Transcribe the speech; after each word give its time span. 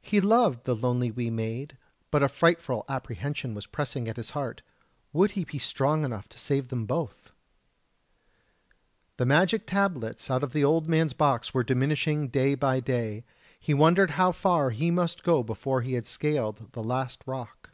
He 0.00 0.20
loved 0.20 0.62
the 0.62 0.76
lonely 0.76 1.10
wee 1.10 1.28
maid, 1.28 1.76
but 2.12 2.22
a 2.22 2.28
frightful 2.28 2.84
apprehension 2.88 3.52
was 3.52 3.66
pressing 3.66 4.06
at 4.06 4.16
his 4.16 4.30
heart 4.30 4.62
would 5.12 5.32
he 5.32 5.42
be 5.42 5.58
strong 5.58 6.04
enough 6.04 6.28
to 6.28 6.38
save 6.38 6.68
them 6.68 6.86
both? 6.86 7.32
The 9.16 9.26
magic 9.26 9.66
tablets 9.66 10.30
out 10.30 10.44
of 10.44 10.52
the 10.52 10.62
old 10.62 10.88
man's 10.88 11.14
box 11.14 11.52
were 11.52 11.64
diminishing 11.64 12.28
day 12.28 12.54
by 12.54 12.78
day. 12.78 13.24
He 13.58 13.74
wondered 13.74 14.10
how 14.12 14.30
far 14.30 14.70
he 14.70 14.86
still 14.86 14.92
must 14.94 15.24
go 15.24 15.42
before 15.42 15.80
he 15.80 15.94
had 15.94 16.06
scaled 16.06 16.70
the 16.70 16.84
last 16.84 17.20
rock. 17.26 17.70